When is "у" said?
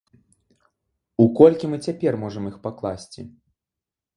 1.25-1.27